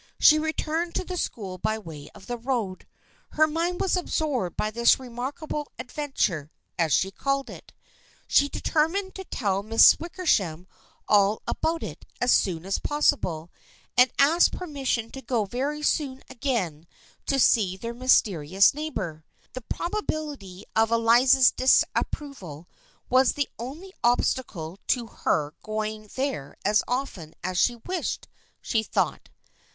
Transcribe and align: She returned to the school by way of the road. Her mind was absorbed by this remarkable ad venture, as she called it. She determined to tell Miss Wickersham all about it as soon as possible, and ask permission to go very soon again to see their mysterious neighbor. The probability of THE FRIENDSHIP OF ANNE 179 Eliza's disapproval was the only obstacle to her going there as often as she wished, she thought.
She 0.19 0.39
returned 0.39 0.95
to 0.95 1.03
the 1.05 1.15
school 1.15 1.59
by 1.59 1.77
way 1.77 2.09
of 2.15 2.25
the 2.25 2.39
road. 2.39 2.87
Her 3.33 3.45
mind 3.45 3.79
was 3.79 3.95
absorbed 3.95 4.57
by 4.57 4.71
this 4.71 4.99
remarkable 4.99 5.71
ad 5.77 5.91
venture, 5.91 6.49
as 6.79 6.91
she 6.91 7.11
called 7.11 7.51
it. 7.51 7.71
She 8.27 8.49
determined 8.49 9.13
to 9.13 9.23
tell 9.25 9.61
Miss 9.61 9.99
Wickersham 9.99 10.65
all 11.07 11.43
about 11.47 11.83
it 11.83 12.03
as 12.19 12.31
soon 12.31 12.65
as 12.65 12.79
possible, 12.79 13.51
and 13.95 14.11
ask 14.17 14.51
permission 14.51 15.11
to 15.11 15.21
go 15.21 15.45
very 15.45 15.83
soon 15.83 16.23
again 16.31 16.87
to 17.27 17.37
see 17.37 17.77
their 17.77 17.93
mysterious 17.93 18.73
neighbor. 18.73 19.23
The 19.53 19.61
probability 19.61 20.65
of 20.75 20.89
THE 20.89 20.95
FRIENDSHIP 20.95 20.95
OF 20.95 20.99
ANNE 20.99 21.05
179 21.05 21.19
Eliza's 21.21 21.51
disapproval 21.51 22.67
was 23.07 23.33
the 23.33 23.49
only 23.59 23.93
obstacle 24.03 24.79
to 24.87 25.05
her 25.05 25.53
going 25.61 26.09
there 26.15 26.55
as 26.65 26.81
often 26.87 27.35
as 27.43 27.59
she 27.59 27.75
wished, 27.85 28.27
she 28.63 28.81
thought. 28.81 29.29